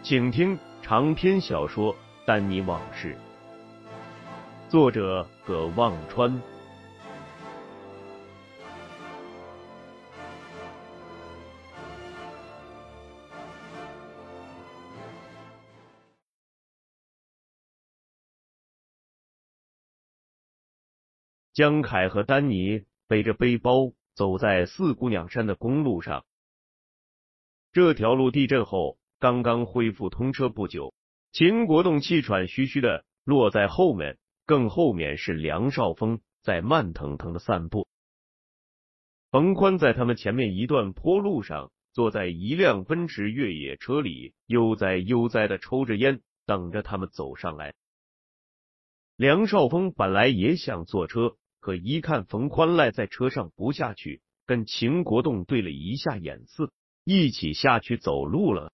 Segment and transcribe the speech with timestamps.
[0.00, 1.92] 请听长篇小说
[2.24, 3.14] 《丹尼往事》，
[4.70, 6.40] 作者葛望川。
[21.52, 26.24] 江凯和丹尼背着背包走在四姑娘山的公路上，
[27.72, 28.96] 这条路地震后。
[29.20, 30.94] 刚刚恢复通车不久，
[31.32, 34.16] 秦国栋气喘吁吁的落在后面，
[34.46, 37.88] 更后面是梁少峰在慢腾腾的散步。
[39.32, 47.74] 冯宽在他们前面一段坡路上，坐在一辆奔驰越野车里，悠哉悠哉的抽着烟，等着他们走上来。
[49.16, 56.70] 梁少峰本来也想坐车，可一看冯宽赖在车上不下去，跟秦国栋对了一下眼色，
[57.02, 58.72] 一起下去走路了。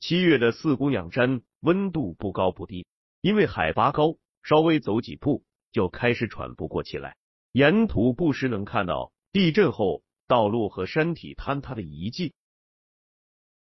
[0.00, 2.86] 七月的四姑娘山温度不高不低，
[3.20, 5.42] 因为海拔高，稍微走几步
[5.72, 7.16] 就开始喘不过气来。
[7.50, 12.32] 沿途不时能看到地震后道路和山体坍塌的遗迹。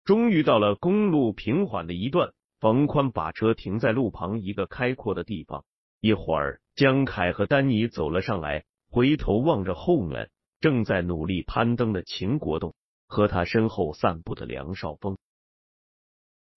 [0.03, 5.65] 终于到了公路平缓的一段，冯宽把车停在路旁一个开阔的地方。
[6.01, 12.75] 一会儿，江凯和丹尼走了上来，回头望着后面正在努力攀登的秦国栋
[13.07, 15.17] 和他身后散步的梁少峰。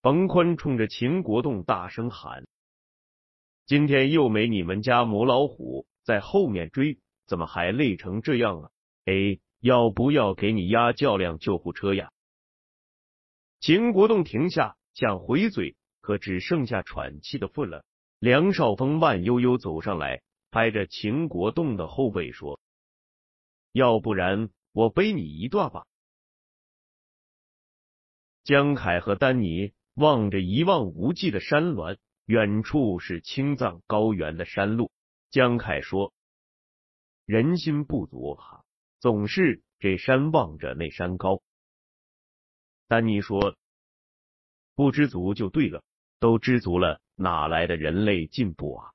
[0.05, 2.45] 冯宽冲着秦国栋大声喊
[3.65, 8.69] ：“今天又没你们家母老虎在后面追，怎么还累成这样啊？
[9.05, 12.11] 哎，要不要给你押叫辆救护车呀？”
[13.59, 17.83] 秦国栋停下，想回嘴，可只剩下喘气的份了。
[18.19, 22.59] 梁少峰慢悠悠走上来，拍着秦国栋的后背说
[23.73, 25.87] ：“要不然我背你一段吧。”
[28.45, 29.73] 江凯和丹尼。
[29.95, 34.91] 望着一望无际的山峦，远处是青藏高原的山路。
[35.31, 36.13] 江凯说
[37.25, 38.65] ：“人心不足哈，
[38.99, 41.41] 总是这山望着那山高。”
[42.89, 43.55] 丹尼说
[44.75, 45.81] ：“不知足就对了，
[46.19, 48.91] 都知足了，哪来的人类进步啊？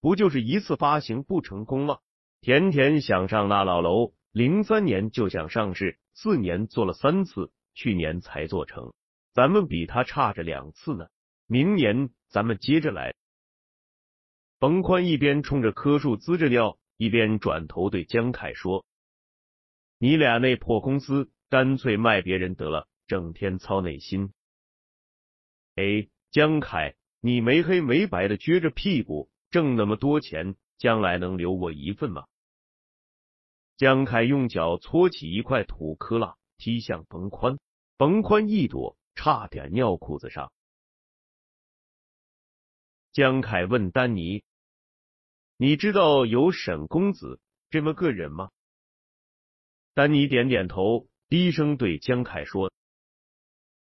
[0.00, 2.00] 不就是一次发行不成功吗？
[2.40, 8.92] 甜甜想上那老楼，零三年就想上市，四年做了三次，去年才做成。”
[9.34, 11.08] 咱们比他差着两次呢，
[11.46, 13.16] 明年咱们接着来。
[14.60, 18.86] 冯宽一边冲着棵树滋着尿，一边转头对江凯说
[19.98, 24.32] ：“你俩那破公司，干脆卖别人得了，整天操那心。”
[25.74, 32.26] 哎，江凯，你没黑没白的撅着屁股挣那么多钱，将来能留我一份吗？
[33.76, 37.58] 江凯用脚搓起一块土坷垃，踢向冯宽，
[37.98, 38.96] 冯宽一躲。
[39.14, 40.52] 差点尿裤子上。
[43.12, 44.42] 江凯问丹尼
[45.56, 47.40] ：“你知道有沈公子
[47.70, 48.50] 这么个人吗？”
[49.94, 52.72] 丹尼点点头，低声对江凯说：“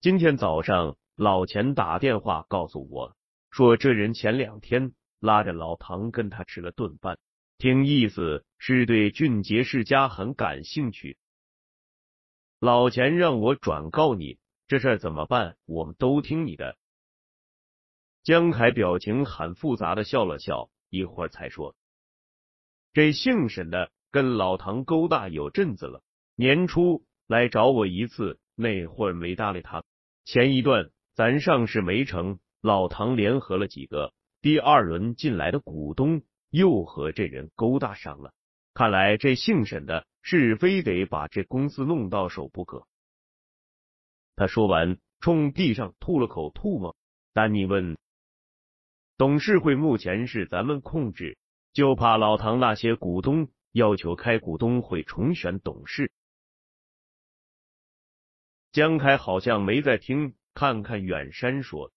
[0.03, 3.17] 今天早上老钱打电话告诉我，
[3.51, 7.19] 说这人前两天拉着老唐跟他吃了顿饭，
[7.57, 11.17] 听意思是对俊杰世家很感兴趣。
[12.59, 15.57] 老钱让我转告你。”这事怎么办？
[15.67, 16.77] 我们都听你的。
[18.23, 21.77] 江凯表情很复杂的笑了笑，一会儿才说
[22.95, 26.03] ：“这姓沈的跟老唐勾搭有阵子了，
[26.35, 29.85] 年初来找我一次，那会儿没搭理他。
[30.25, 38.33] 前一段咱上市没成，老唐联合了几个第二轮进来的股东，又和这人勾搭上了。
[38.73, 42.87] 看来这姓沈的是非得把这公司弄到手不可。
[44.37, 46.97] 他说完，冲地上吐了口唾沫。
[47.33, 47.97] 丹尼问
[49.19, 51.39] ：“董事会目前是咱们控制，
[51.73, 56.13] 就怕老唐那些股东要求开股东会重选董事？”
[58.73, 61.93] 江开好像没在听，看看远山说：“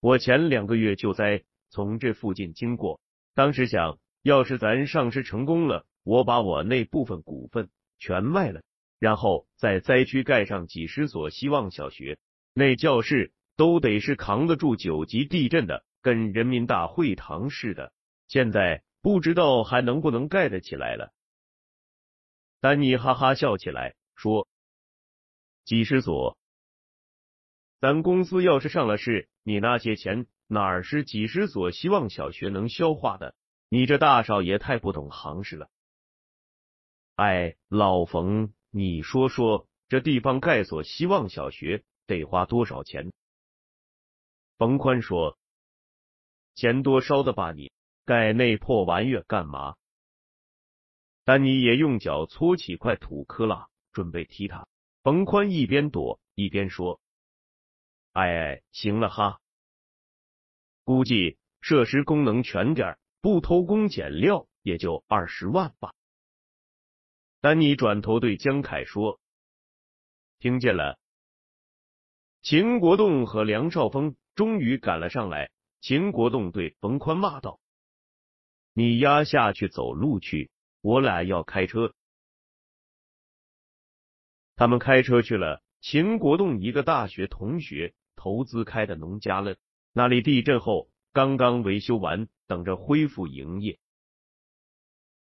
[0.00, 3.00] 我前两个月就在从这附近经过，
[3.34, 8.62] 当时想。”要是咱上市成功了，我把我那部分股份全卖了，
[8.98, 12.18] 然后在灾区盖上几十所希望小学，
[12.52, 17.92] 那教室都得是扛得住九级地震的，跟人民大会堂似的。
[18.26, 21.12] 现在不知道还能不能盖得起来了。
[22.60, 24.48] 丹尼哈哈笑起来，说
[25.64, 26.36] ：“几十所，
[27.80, 33.34] 咱公司要是上了市，你那些钱哪儿是几十所希望小学能消化的？”
[33.70, 35.68] 你这大少爷太不懂行事了！
[37.16, 43.12] 哎，老冯，你说说，这地方盖所希望小学得花多少钱？
[44.56, 45.38] 冯宽说
[46.54, 47.52] ：“钱多烧的吧？
[47.52, 47.72] 你
[48.04, 49.76] 盖那破玩意干嘛？”
[51.24, 54.66] 丹尼也用脚搓起块土坷垃，准备踢他。
[55.02, 57.00] 冯宽一边躲一边说
[58.12, 59.40] ：“哎哎，行了哈，
[60.84, 65.92] 估计设施功能全点。”不偷工减料，也就二十万吧。
[67.40, 69.20] 丹尼转头对江凯说
[70.40, 70.98] ：“听见了。”
[72.42, 75.50] 秦国栋和梁少峰终于赶了上来。
[75.80, 77.60] 秦国栋对冯宽骂道
[78.74, 80.50] ：“你压下去走路去，
[80.80, 81.94] 我俩要开车。”
[84.56, 85.62] 他们开车去了。
[85.80, 89.56] 秦国栋一个大学同学投资开的农家乐，
[89.92, 92.28] 那里地震后刚刚维修完。
[92.48, 93.78] 等着恢复营业，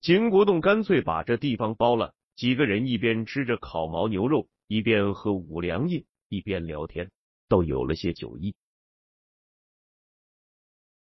[0.03, 2.13] 秦国栋干脆把这地方包了。
[2.35, 7.09] 几个人一边吃着烤牦牛肉，一边喝五粮液，一边聊天，
[7.47, 8.53] 都有了些酒意。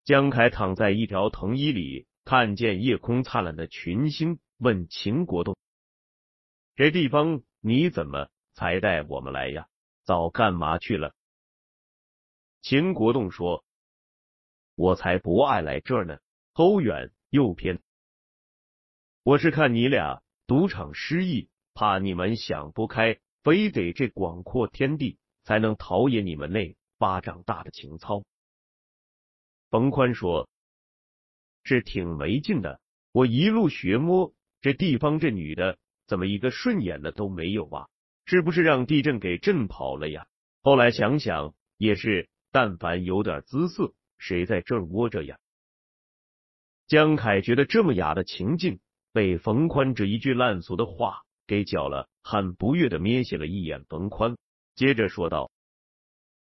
[0.05, 5.57] 江凯躺在一条藤椅里，看见夜空灿烂的群星，问秦国栋
[6.75, 9.67] ：“这地方你怎么才带我们来呀？
[10.05, 11.13] 早干嘛去了？”
[12.63, 13.65] 秦国栋说。
[14.75, 16.19] 我才不爱来这儿呢，
[16.53, 17.81] 齁远又偏。
[19.25, 28.23] 我是看你俩赌场失意，怕你们想不开，非得这广阔天地才能陶冶你们那巴掌大的情操。
[29.71, 30.47] 冯宽说
[31.65, 32.79] ：“是挺没劲的，
[33.11, 34.31] 我一路学摸，
[34.61, 37.87] 这地方这女的怎么一个顺眼的都没有啊？
[38.27, 40.27] 是不是让地震给震跑了呀？”
[40.61, 43.91] 后来想想也是，但凡有点姿色。
[44.19, 45.39] 谁在这儿窝着呀？
[46.85, 48.79] 江凯觉得这么雅的情境
[49.15, 54.35] 被冯宽这一句烂俗的话给搅了，很不悦的瞥瞥了一眼冯宽，
[54.75, 55.51] 接着说道：“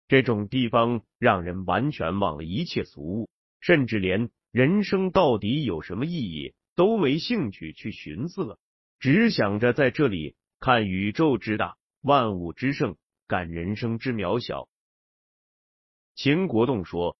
[0.09, 8.57] 这种地方让人完全忘了一切俗物，甚至连人生到底有什么意义都没兴趣去寻思了，
[8.97, 14.67] 只想着在这里看宇宙之大，万物之盛，感人生之渺小。”
[16.17, 17.19] 秦国栋说。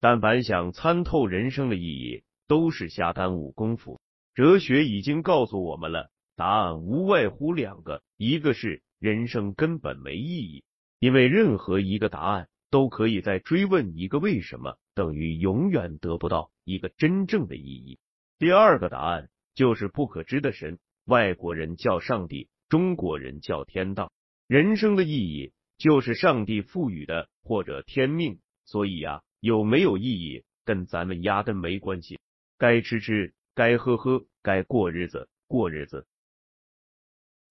[0.00, 4.00] 但凡想参透人生的意义，都是瞎耽误功夫。
[4.34, 10.64] 哲学已经告诉我们了，答案无外乎两个：一个是人生根本没意义，
[10.98, 17.98] 因为任何一个答案都可以在追问一个为什么，等于永远得不到一个真正的意义；
[18.38, 24.12] 第二个答案就是不可知的神，外国人叫上帝，中国人叫天道。
[24.46, 28.38] 人生的意义就是上帝赋予的，或者天命。
[28.64, 29.22] 所以呀。
[29.40, 32.18] 有没有意义，跟咱们压根没关系。
[32.56, 36.06] 该吃吃，该喝喝，该过日子过日子。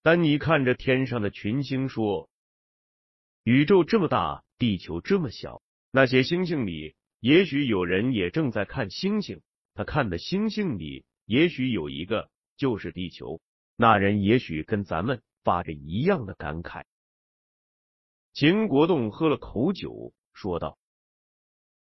[0.01, 2.29] 丹尼看着天上的群星说
[3.43, 9.41] ：“宇宙这么大，地球这么小，那些星星里，也许有人也正在看星星。
[9.74, 13.39] 他看的星星里，也许有一个就是地球。
[13.77, 16.83] 那人也许跟咱们发着一样的感慨。”
[18.33, 20.77] 秦国栋喝了口酒，说道。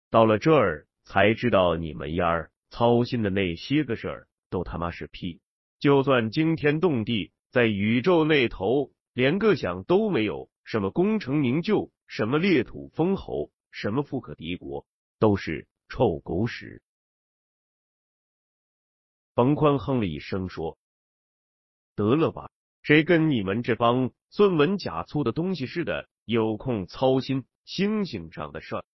[0.10, 5.42] 到了这儿才知道，你们丫儿操心的那些个事儿都他妈是屁！
[5.80, 14.86] 就算惊天动地，在宇宙那头连个响都没有，什么功成名就，什么裂土封侯，什么富可敌国，
[15.20, 16.82] 都是臭狗屎！
[19.36, 20.80] 冯宽哼了一声说
[21.96, 22.50] ：“得了吧，
[22.82, 28.86] 谁跟你们这帮孙文假粗的东西似的，有空操心星星上的事儿？”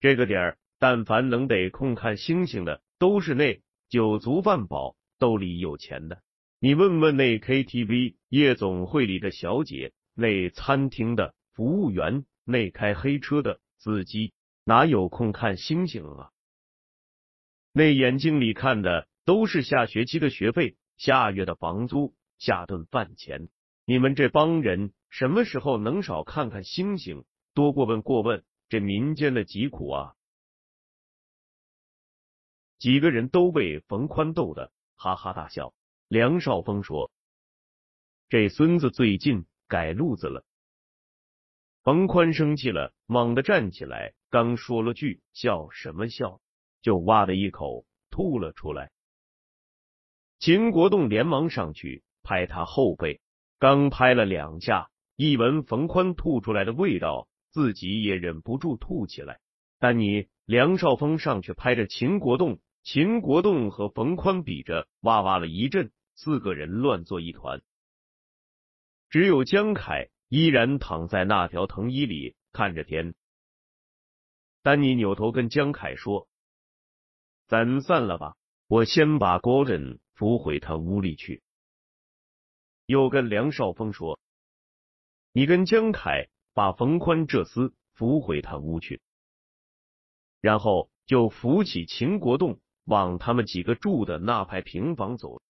[0.00, 6.22] 这个点儿，但凡能得空看星星的，都是那酒足饭饱，兜里有钱的。
[6.60, 14.32] 你问问那 KTV、夜总会里的小姐，那餐厅的服务员，那开黑车的司机，
[14.64, 16.30] 哪有空看星星啊？
[17.72, 23.48] 那眼睛里看的都是下学期的学费、下月的房租、下顿饭钱。
[23.84, 27.24] 你们这帮人什么时候能少看看星星，
[27.54, 30.12] 多过问过问这民间的疾苦啊？
[32.78, 35.72] 几个人都被冯宽逗得哈哈大笑。
[36.08, 37.10] 梁少峰说
[38.28, 40.44] ：“这孙子最近改路子了。”
[41.82, 46.40] 冯宽生气了，猛地站起来，刚说了句“笑什么笑”，
[46.82, 48.90] 就哇的一口吐了出来。
[50.38, 53.20] 秦国栋连忙上去拍他后背。
[53.58, 59.40] 刚拍了两下，一闻冯宽吐出来的味道，自己也忍不住吐起来。
[59.78, 67.60] 但你梁少峰上去拍着秦国栋，秦国栋和冯宽比着，哇哇了一阵，四个人乱作一团。
[69.10, 73.16] 只有江凯依然躺在那条藤椅里看着天。
[74.62, 76.28] 丹尼扭头跟江凯说
[77.48, 78.36] ：“咱散了吧，
[78.68, 81.42] 我先把 Gordon 扶回他屋里去。”
[82.86, 84.20] 又跟梁少峰说
[85.34, 89.02] ：“你跟江凯把冯宽这厮扶回他屋去。”
[90.40, 95.40] 然后就扶起秦国栋，往他们几个住的那排平房走。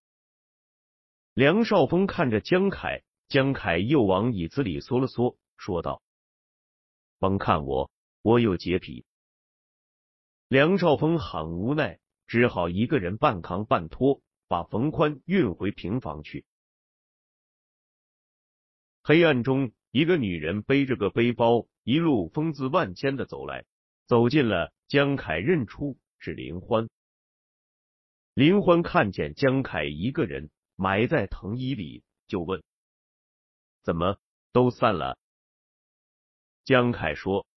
[1.33, 6.01] 梁少峰看着江凯，江凯又往椅子里缩了缩，说道
[7.19, 7.91] ：“甭看我，
[8.21, 9.05] 我有洁癖。”
[10.49, 16.45] 梁少峰很无奈，只好一个人半扛半拖，把冯宽运回平房去。
[19.03, 23.65] 黑暗中，一个女人背着个背包，一路风姿万千的走来，
[24.05, 26.89] 走近了，江凯认出是林欢。
[28.37, 32.61] 林欢看见江凯一个人埋在藤椅里，就问
[33.81, 34.19] ：“怎么
[34.51, 35.17] 都散了？”
[36.63, 37.47] 江凯说：“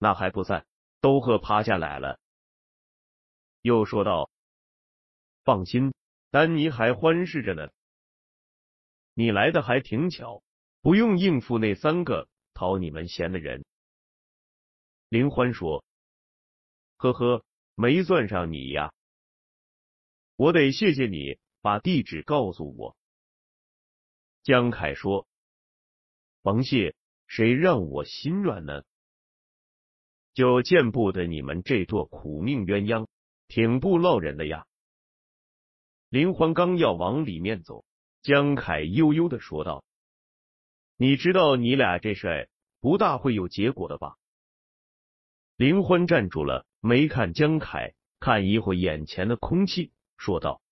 [0.00, 0.66] 那还不散，
[1.02, 2.18] 都喝趴下来了。”
[3.60, 4.30] 又说道
[5.44, 5.92] ：“放心，
[6.30, 7.68] 丹尼还欢实着呢。”
[9.12, 10.42] 你来的还挺巧，
[10.80, 13.66] 不用应付那三个讨你们嫌的人。
[15.10, 15.84] 林欢说
[16.96, 18.94] ：“呵呵，没算上你呀，
[20.36, 22.96] 我得谢谢你把地址告诉我。”
[24.44, 25.26] 江凯说
[26.42, 26.94] ：“甭谢，
[27.26, 28.84] 谁让我心软呢？
[30.34, 33.06] 就见不得你们这对苦命鸳鸯，
[33.48, 34.66] 挺不落忍的呀。”
[36.10, 37.84] 林欢刚要往里面走。
[38.22, 39.84] 江凯悠悠的说道
[40.96, 42.48] ：“你知道你俩这事
[42.80, 44.16] 不大会有结果的吧？”
[45.56, 50.62] 林欢站住了，没看江凯，看一会眼前的空气，说道：“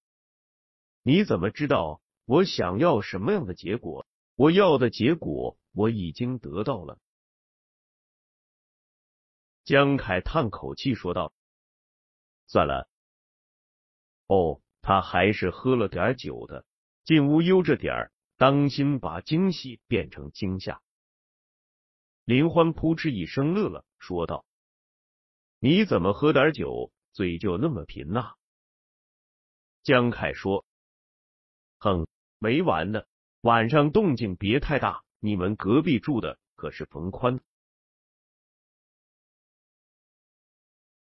[1.03, 4.07] 你怎么知道我想要什么样的结果？
[4.37, 6.99] 我要的结果我已经得到了。”
[9.65, 11.33] 江凯叹口气说道
[12.47, 12.89] ：“算了。”
[14.27, 16.65] 哦，他还是喝了点酒的。
[17.05, 20.81] 进屋悠着点儿，当心把惊喜变成惊吓。
[22.25, 24.47] 林欢扑哧一声乐了，说道
[25.61, 28.33] ：“你怎么喝点酒，嘴就那么贫呐？”
[29.85, 30.64] 江凯说
[31.79, 32.09] ：“哼，
[32.41, 33.05] 没完呢，
[33.43, 35.05] 晚上动静别太大。
[35.21, 37.38] 你们隔壁住的可是冯宽。”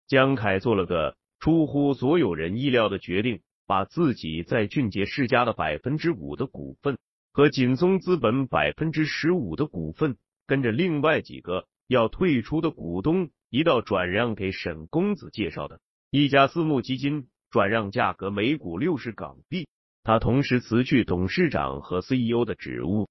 [0.05, 3.41] 江凯做了个出乎所有人意料的决定。
[3.67, 6.99] 把自己在俊杰世家的百分之五的股份
[7.33, 19.67] 和锦松资本百分之十五的股份，跟着另外几个要退出的股东一道转让给沈公子介绍的一家私募基金，转让价格每股六十港币。
[20.03, 23.09] 他同时辞去董事长和 CEO 的职务，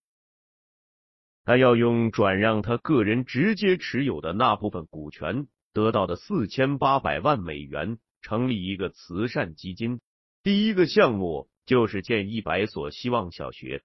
[1.44, 10.00] 他要用转让他个人直接持有的那部分股权得到的四千八百万美元，成立一个慈善基金。
[10.44, 13.82] 第一个项目就是建一百所希望小学。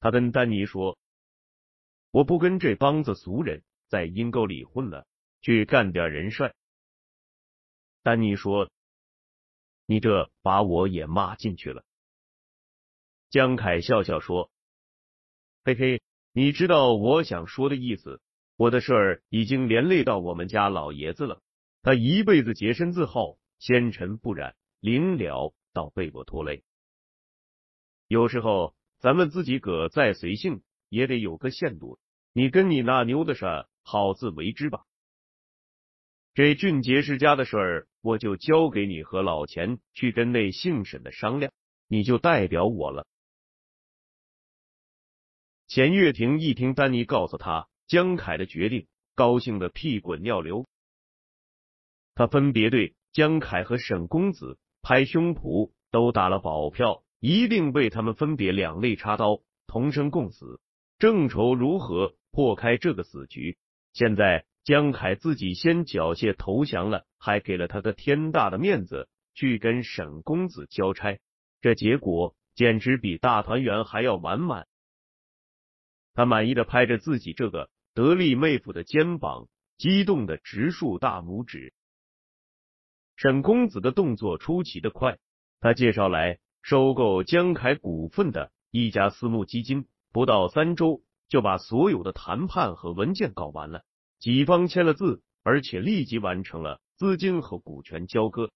[0.00, 0.98] 他跟丹尼说
[2.10, 5.06] ：“我不跟这帮子俗人在阴沟里混了，
[5.42, 6.54] 去干点人事。”
[8.02, 8.70] 丹尼说
[9.86, 11.84] ：“你这把我也骂进去了。”
[13.30, 14.50] 江凯笑笑说
[15.64, 16.02] ：“嘿嘿，
[16.32, 18.20] 你知道我想说的意思。
[18.56, 21.40] 我的事儿已经连累到我们家老爷子了，
[21.82, 26.64] 他一辈子洁身自好。”纤尘不染，临了倒被我拖累。
[28.08, 31.98] 有时候咱们自己个再随性，也得有个限度。
[32.32, 33.44] 你跟你那妞的事，
[33.82, 34.86] 好自为之吧。
[36.32, 41.52] 这俊杰世家的事儿，我就交给你和老钱去跟那姓沈的商量，
[41.88, 43.04] 你就代表我了。
[45.66, 50.66] 钱月亭一听丹尼告诉他江凯的决定，高兴的屁滚尿流。
[52.14, 60.60] 他分别对江凯和沈公子拍胸脯，都打了保票，一定为他们分别两肋插刀，同生共死，
[61.00, 63.58] 正愁如何破开这个死局。
[63.92, 64.46] 现在。
[64.62, 71.18] 江凯自己先缴械投降了，还给了他个天大的面子，去跟沈公子交差，
[71.60, 74.66] 这结果简直比大团圆还要完满。
[76.12, 79.48] 他满意的拍着自己这个得力妹夫的肩膀，
[79.78, 81.72] 激动的直竖大拇指。
[83.16, 85.18] 沈公子的动作出奇的快，
[85.60, 93.84] 他介绍来收购江凯股份的一家私募基金，不到三周就把所有的谈判和文件搞完了。
[94.20, 98.52] 己方签了字，而且立即完成了资金和股权交割。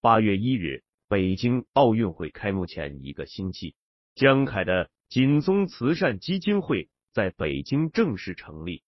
[0.00, 3.74] 八月一日，北京奥运会开幕前一个星期，
[4.14, 8.82] 江凯的锦松慈善基金会在北京正式成立。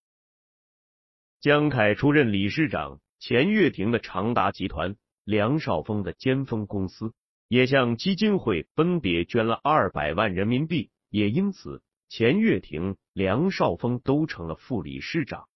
[1.40, 7.12] 江凯出任理事长，钱月亭的长达集团、梁少峰的尖峰公司
[7.46, 11.82] 也向基金会分别捐了二百万人民币，也因此。
[12.08, 15.48] 钱月亭、梁少峰都成了副理事长。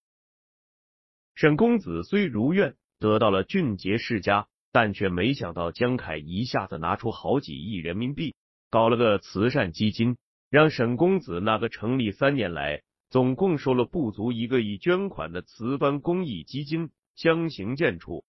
[1.35, 8.35] 沈公子虽如愿得到了俊杰世家，但却没想到江凯一下子拿出好几亿人民币，
[8.69, 10.17] 搞了个慈善基金，
[10.49, 18.23] 让沈公子那个成立三年来总共收了不足一个亿捐款的慈班公益基金相形见绌。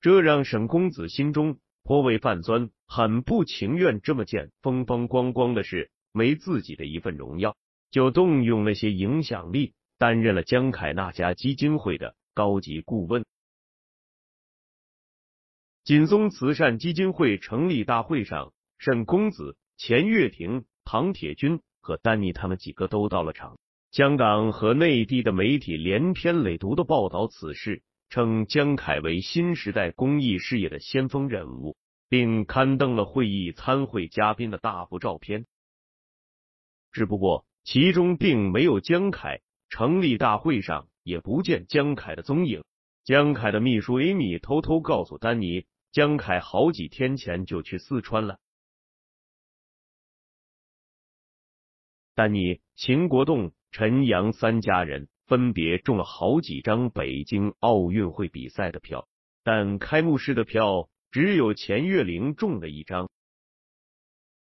[0.00, 5.90] 这让沈公子心中颇为泛酸，很不情愿这么件风风光光的事。
[6.18, 7.56] 为自己的一份荣耀，
[7.90, 13.24] 就动用那些影响力，担任了江凯那家基金会的高级顾问。
[15.84, 23.58] 锦松慈善基金会成立大会上，沈公子、钱月亭、唐铁军和丹尼他们几个都到了场。
[23.90, 31.74] 香港和内地的媒体连篇累牍的报道此事，称江凯为新时代公益事业的先锋人物，
[32.10, 35.46] 并刊登了会议参会嘉宾的大幅照片。
[36.90, 42.64] 只不过其中并没有江凯，成立大会上也不见江凯的踪影。
[43.04, 48.38] 江凯的秘书艾米偷偷告诉丹尼，江凯好几天前就去四川了。
[52.14, 59.08] 丹尼、秦国栋、陈阳三家人分别中了好几张北京奥运会比赛的票，
[59.44, 63.08] 但开幕式的票只有钱月玲中了一张。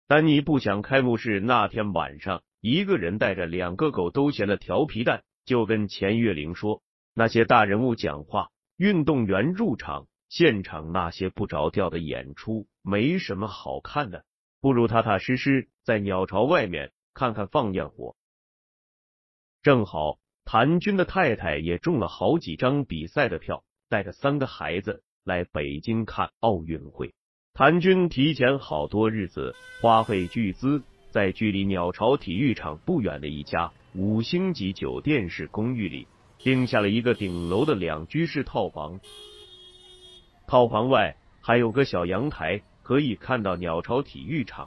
[0.08, 14.24] 丹尼不想开幕式那天晚上一个人带着两个狗都嫌的调皮蛋，就跟钱月玲说：“那些大人物讲话，运动员入场，现场那些不着调的演出，没什么好看的，
[14.62, 18.16] 不如踏踏实实在鸟巢外面看看放焰火。”
[19.60, 27.14] 正好谭军的太太也中了好几张比赛的票，带着三个孩子来北京看奥运会。
[27.58, 36.06] 韩军提前好多日子，花费巨资，在距离鸟巢体育场不远的一家五星级酒店式公寓里
[36.38, 39.00] 订下了一个顶楼的两居室套房。
[40.46, 44.64] 套房外还有个小阳台，可以看到鸟巢体育场。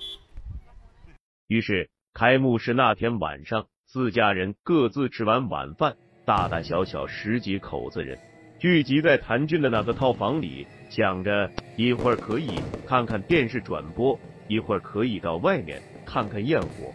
[1.48, 8.20] 于是，开幕式那天晚上，四家人各自吃完晚饭，大大小小十几口子人。
[8.62, 16.94] 聚集在谭军的那个套房里，想着一会儿可以看看电视转播，一会儿可以到外面看看焰火。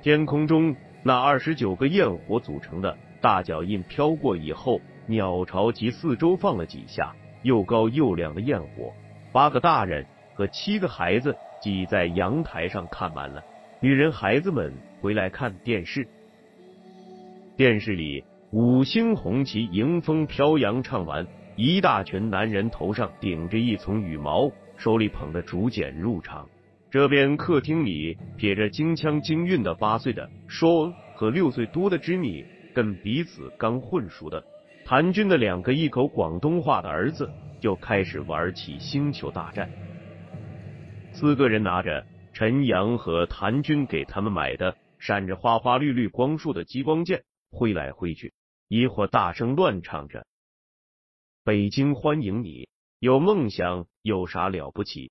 [0.00, 8.92] 天空中那二十九个焰火组成的大脚印飘过以后，鸟巢及四周放了几下又高又亮的焰火。
[9.32, 13.42] 八个大人和七个孩子挤在阳台上看完了，
[13.80, 16.06] 女人孩子们回来看电视，
[17.56, 18.22] 电视里。
[18.52, 26.48] 五星红旗迎风飘扬，唱完，一大群男人头上顶着一丛羽毛，手里捧着竹简入场。
[26.90, 34.44] 这边客厅里撇着京腔京韵的八岁的说和六岁多的织女，跟彼此刚混熟的
[34.84, 39.70] 谭军的两个一口广东话的儿子，就开始玩起星球大战。
[41.12, 48.32] 四个人拿着陈阳和谭军给他们买的闪着花花绿绿光束的激光剑，挥来挥去。
[48.72, 50.28] 一会儿大声乱唱着
[51.42, 52.68] ：“北京欢迎你，
[53.00, 55.10] 有梦想有啥了不起？”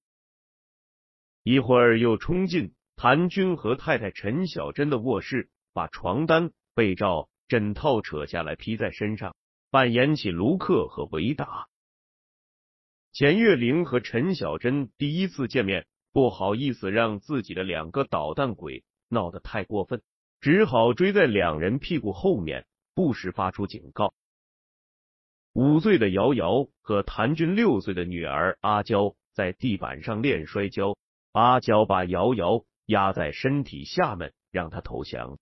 [1.43, 9.35] 一会儿又冲进谭军和太太陈小珍的卧室，把床单、被罩、枕套扯下来披在身上，
[9.69, 11.67] 扮演起卢克和维达。
[13.11, 20.01] 钱月玲和陈小珍第一次见面，不好意思让自己的两个捣蛋鬼闹得太过分，
[20.39, 22.65] 只好追在两人屁股后面，
[22.99, 24.13] 不时发出警告。
[25.53, 30.97] 五岁的瑶瑶和谭军六岁的女儿阿娇在地板上练摔跤，
[31.31, 35.39] 阿娇把瑶瑶压在身体下面，让她投降。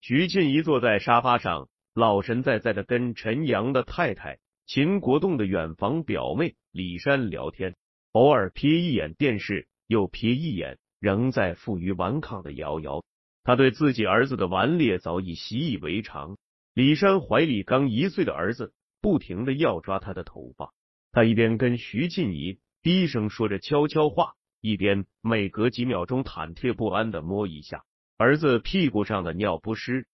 [0.00, 7.76] 徐静怡坐在沙发上，老神在在的跟陈阳的太太秦国栋的远房表妹李珊聊天，
[8.12, 13.04] 偶尔瞥一眼电视，又瞥一眼仍在负隅顽抗的瑶瑶。
[13.46, 16.36] 他对自己儿子的顽劣早已习以为常。
[16.74, 20.74] 李山怀里刚一岁的儿子不停的要抓他的头发，
[21.12, 27.84] 他一边跟徐静怡低声说着悄悄话，一边每隔几秒钟忐忑不安的摸一下
[28.16, 30.08] 儿子屁股上的尿不湿。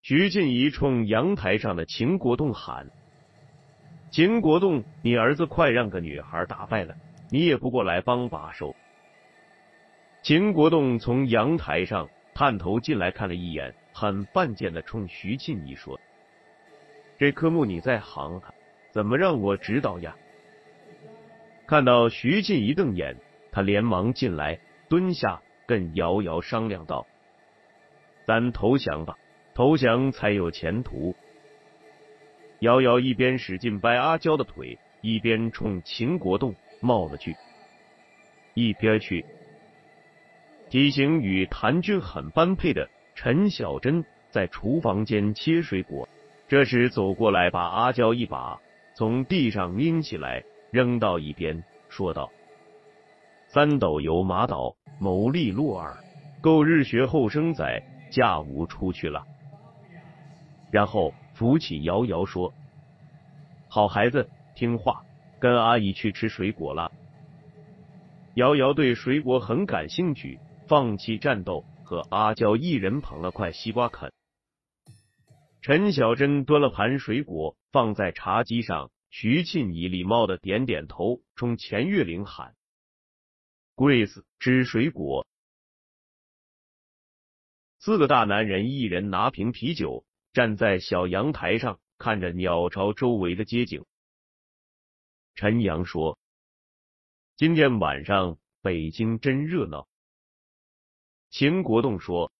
[0.00, 2.90] 徐静怡冲阳台上的秦国栋喊
[4.10, 6.96] ：“秦国栋，你儿子快让个女孩打败了，
[7.30, 8.74] 你也不过来帮把手。”
[10.28, 13.74] 秦国栋从阳台上探头进来看了一眼。
[13.94, 15.98] 很犯贱的冲徐静怡说
[17.18, 18.42] ：“这科目你在行，
[18.90, 20.14] 怎么让我指导呀？”
[21.66, 23.16] 看到徐静怡瞪眼，
[23.50, 24.60] 他连忙进来
[24.90, 27.06] 蹲下，跟瑶瑶商量道
[28.28, 29.16] ：“咱投降吧，
[29.54, 31.16] 投降才有前途。”
[32.60, 37.34] 瑶瑶一边使劲掰阿娇的腿，一边冲秦国栋冒了句
[38.52, 39.24] ：“一边去。”
[40.70, 42.88] 体型与谭军很般配的。
[43.14, 46.08] 陈小珍在厨房间切水果，
[46.46, 48.60] 这时走过来，把阿娇一把
[48.94, 52.30] 从地上拎起来，扔到一边，说道
[53.48, 55.96] ：“三斗油麻岛，牟利落耳，
[56.40, 59.24] 够日学后生仔，家务出去了。”
[60.70, 62.54] 然后扶起瑶瑶说
[63.68, 65.02] ：“好孩子，听话，
[65.40, 66.92] 跟阿姨去吃水果了。”
[68.34, 71.64] 瑶瑶对水果很感兴趣，放弃战斗。
[71.88, 74.12] 和阿娇一人捧了块西瓜啃。
[75.62, 82.54] 陈小珍端了盘水果放在茶几上，徐庆怡礼貌的点点头，冲钱月玲喊
[83.74, 85.26] ：“Grace，吃水果。”
[87.80, 90.04] 四个大男人一人拿瓶啤酒，
[90.34, 93.86] 站在小阳台上看着鸟巢周围的街景。
[95.34, 96.18] 陈阳说
[97.34, 99.88] ：“今天晚上北京真热闹。”
[101.30, 102.32] 秦国栋说：“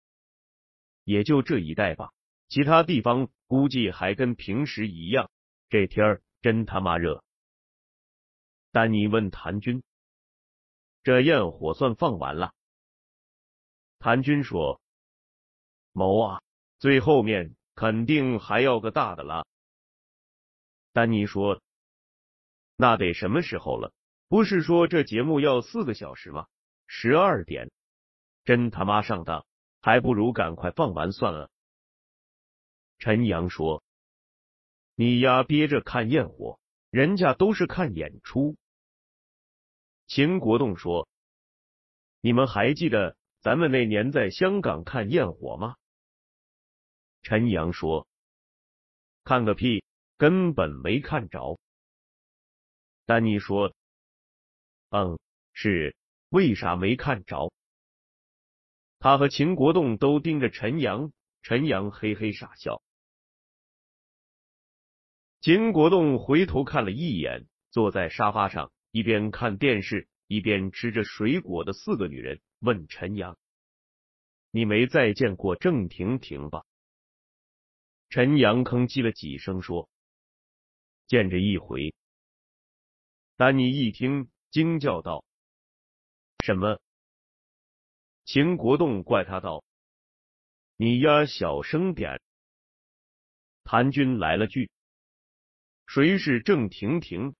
[1.04, 2.12] 也就这一带吧，
[2.48, 5.30] 其他地方估计还跟平时一样。
[5.68, 7.22] 这天儿真他妈热。”
[8.72, 9.82] 丹尼问谭军
[11.04, 12.54] ：“这焰火算放完了？”
[14.00, 14.80] 谭军说
[15.92, 16.42] ：“谋啊，
[16.78, 19.46] 最后面肯定还要个大的了。”
[20.92, 21.60] 丹尼说
[22.76, 23.92] ：“那得什么时候了？
[24.28, 26.46] 不是说这节目要四个小时吗？
[26.86, 27.70] 十二点。”
[28.48, 29.44] 真他妈上当，
[29.82, 31.50] 还不如赶快放完算了。
[32.98, 33.82] 陈阳说
[34.96, 36.58] ：“你丫憋着看焰火，
[36.88, 38.56] 人家都是看演出。”
[40.08, 41.06] 秦国栋说
[42.22, 45.76] ：“你们还记得咱们那年在香港看焰火吗？”
[47.20, 48.08] 陈阳说
[49.24, 49.84] ：“看个屁，
[50.16, 51.60] 根本没看着。”
[53.04, 53.74] 丹尼说
[54.88, 55.18] ：“嗯，
[55.52, 55.94] 是，
[56.30, 57.52] 为啥没看着？”
[59.00, 62.82] 他和秦国栋都盯着陈阳，陈阳嘿嘿傻笑。
[65.40, 73.38] 秦国栋回头看了一眼坐在沙发上一边看电视一边吃着水果的四个女人，问陈阳
[74.50, 76.64] ：“你没再见过郑婷婷吧？”
[78.10, 79.88] 陈阳吭叽了几声说
[81.06, 81.94] ：“见着一回。”
[83.36, 85.24] 丹尼一听，惊叫道
[86.44, 86.80] ：“什么？”
[88.28, 89.64] 秦国栋怪他道
[90.76, 92.20] ：“你丫小声点。”
[93.64, 94.70] 谭军来了句
[95.88, 97.34] ：“谁是郑婷婷？”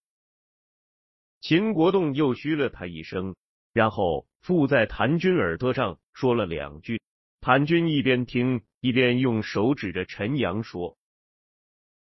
[1.43, 3.37] 秦国栋又嘘了他一声，
[3.75, 7.03] 然后附在谭军耳朵上说了两句。
[7.41, 10.97] 谭军一边听一边用手指着陈阳说：“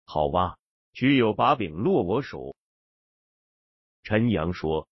[0.06, 0.58] 好吧，
[0.92, 2.56] 曲有把柄落我手。”
[4.02, 4.90] 陈阳说：“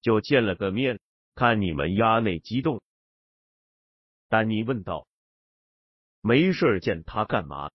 [0.00, 1.00] 就见了个面。”
[1.38, 2.82] 看你们丫那激动，
[4.28, 5.06] 丹尼问道
[6.20, 7.70] ：“没事见他干嘛？”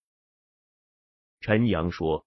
[1.40, 2.26] 陈阳说：“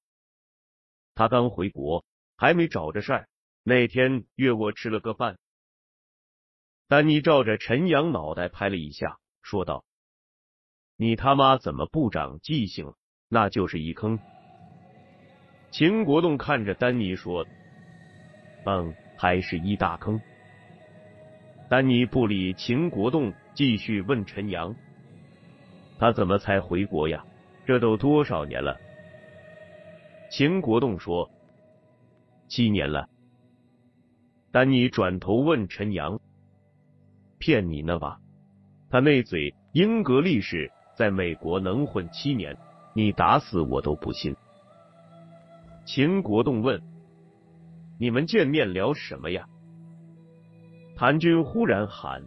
[1.14, 2.06] 他刚回国，
[2.38, 3.28] 还没找着事儿。
[3.62, 5.38] 那天约我吃了个饭。”
[6.88, 9.84] 丹尼照着陈阳脑袋拍了一下，说道
[10.96, 12.94] ：“你他妈怎么不长记性？
[13.28, 14.18] 那就是一坑。”
[15.70, 17.46] 秦国栋看着丹尼说
[18.64, 20.18] ：“嗯，还是一大坑。”
[21.68, 24.74] 丹尼不理秦国栋，继续问陈阳
[25.98, 27.24] ：“他怎么才回国呀？
[27.66, 28.76] 这都多少年了？”
[30.30, 31.28] 秦国栋说
[32.46, 33.08] ：“七年了。”
[34.52, 36.20] 丹尼转头问陈阳
[37.38, 38.20] ：“骗你呢吧？
[38.88, 42.56] 他那嘴英格力士在美国能混七年，
[42.94, 44.36] 你打死我都不信。”
[45.84, 46.80] 秦国栋问
[47.98, 49.48] ：“你们见面聊什么呀？”
[50.96, 52.22] 谭军忽然喊：“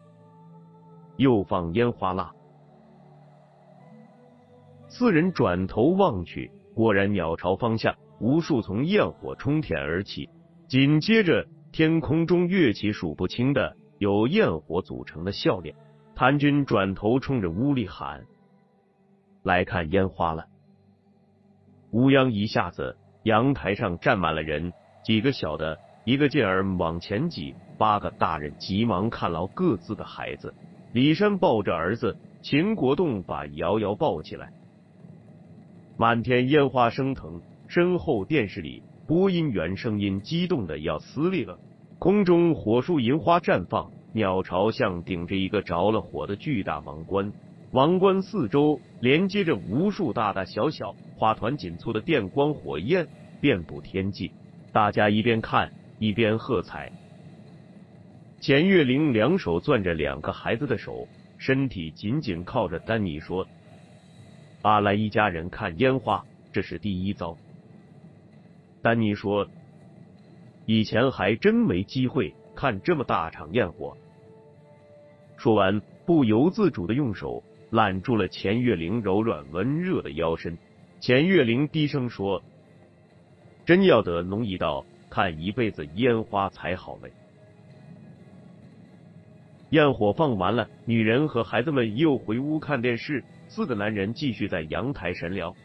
[1.18, 2.32] 又放烟花啦！”
[4.88, 10.30] 四人转头望去，果然鸟巢方向无数丛焰火冲天而起，
[10.68, 15.76] 紧接着天空中跃起数不清的由焰火组成的笑脸。
[16.16, 18.26] 谭军转头冲着屋里喊
[19.42, 20.46] ：“来看烟花了！”
[21.92, 22.96] 乌央一下子。
[23.24, 24.72] 阳台上站满了人，
[25.04, 30.54] 几个小的，一个劲儿往前挤，八个大人急忙看牢各自的孩子。
[30.92, 34.52] 李山抱着儿子，秦国栋把瑶瑶抱起来。
[35.98, 41.58] 满天烟花升腾，身后电视里播音员声音激动的要撕裂了。
[42.00, 47.32] 空中火树银花绽放，鸟巢像顶着一个着了火的巨大王冠。
[47.72, 53.08] 王冠四周连接着无数大大小小、花团锦簇的电光火焰，
[53.40, 54.32] 遍布天际。
[54.74, 56.92] 大家一边看一边喝彩。
[58.40, 63.46] 钱月玲两手攥着两个孩子的手，身体紧紧靠着丹尼说
[64.64, 66.24] ：“阿来一家人看烟花，
[66.54, 67.38] 这是第一遭。”
[68.82, 69.46] 丹尼说
[70.66, 73.98] ：“以前还真没机会看这么大场焰火。”
[75.36, 77.44] 说完，不由自主的用手。
[77.72, 80.58] 揽住了钱月玲柔软温热的腰身，
[81.00, 82.42] 钱月玲低声说
[83.64, 87.12] ：“真要得浓一道，看一辈子烟花才好嘞。”
[89.72, 95.56] 焰火放完了，女人和孩子们又回屋看电视，四个男人继续在阳台神聊。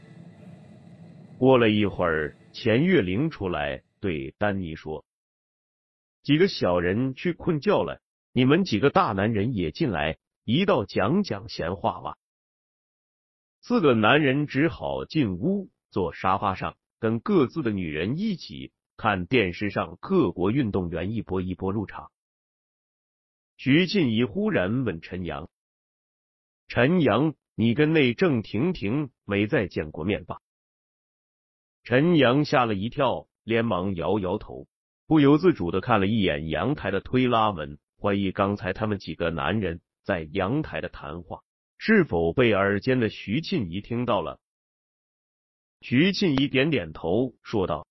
[1.39, 5.05] 过了一会儿，钱月玲出来对丹尼说
[6.23, 8.01] ：“几个小人去困觉了，
[8.33, 12.19] 你们几个大男人也进来。”一道讲讲闲话吧。
[13.63, 22.11] 四个男人只好进屋，坐沙发上，跟各自的女人一起看电视上各国运动员一波一波入场。
[23.57, 25.49] 徐静怡忽然问陈阳
[26.69, 30.41] ：“陈阳，你跟那郑婷婷没再见过面吧？”
[31.85, 34.67] 陈阳吓了一跳，连忙摇摇头，
[35.07, 39.81] 不由自主的看了一眼阳台的推拉门，怀疑刚才他们几个男人。
[40.05, 41.43] 在阳台的谈话
[41.79, 44.39] 是否被耳尖的徐静怡听到了？
[45.81, 47.87] 徐庆怡点点头，说道：“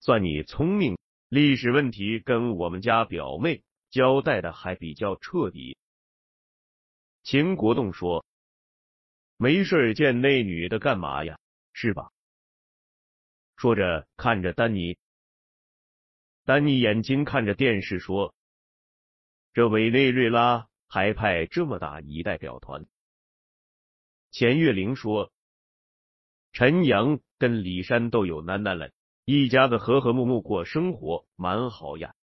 [0.00, 0.96] 算你聪明，
[1.28, 3.62] 历史问题跟我们家表妹
[3.94, 5.78] 交代的还比较彻底。”
[7.22, 8.26] 秦国栋说
[9.38, 11.38] ：“没事见那女的干嘛呀？
[11.72, 12.10] 是吧？”
[13.56, 14.98] 说着看着丹尼，
[16.44, 18.34] 丹尼眼睛看着电视说
[19.54, 22.86] ：“这委内瑞拉。”还派这么大一代表团。
[24.30, 25.32] 钱月玲说
[26.52, 28.92] ：“陈阳跟李山都有囡囡了，
[29.24, 32.14] 一家子和和睦睦过生活，蛮好呀。”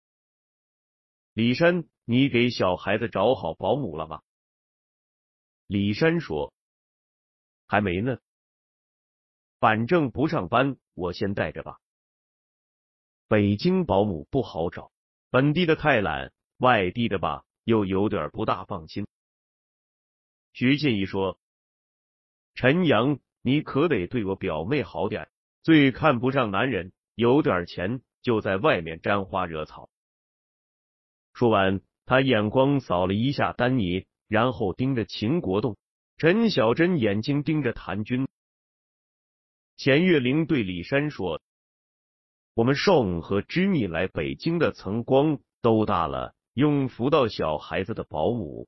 [1.34, 4.22] 李山，你给小孩子找好保姆了吗？
[5.68, 6.54] 李山说
[7.68, 8.18] ：“还没呢，
[9.60, 11.80] 反正不上班，我先带着吧。
[13.28, 14.92] 北京保姆不好找，
[15.30, 19.06] 本地的太懒，外地的吧。”又有点不大放心。
[20.52, 21.40] 徐建一说
[22.56, 25.30] ：“陈阳，你可得对我表妹好点，
[25.62, 29.92] 最看不上男人，有点钱就在外面沾花惹草。”
[31.34, 35.78] 说完，他眼光扫了一下丹尼，然后盯着秦国栋。
[36.18, 38.28] 陈小珍眼睛盯着谭军。
[39.78, 41.42] 钱月玲对李山说
[42.54, 48.68] ：“我们少和知妮来北京的曾光都大了。”用辅导小孩子的保姆，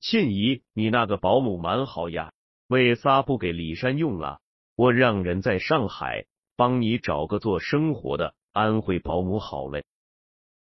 [0.00, 2.32] 庆姨，你那个保姆蛮好呀，
[2.66, 4.40] 为啥不给李山用了？
[4.74, 6.24] 我让人在上海
[6.56, 9.84] 帮你找个做生活的安徽保姆好嘞。